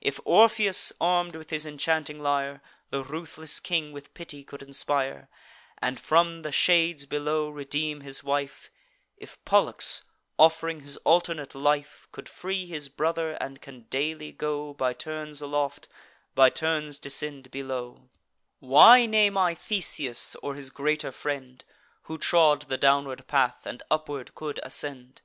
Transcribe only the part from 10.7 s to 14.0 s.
his alternate life, Could free his brother, and can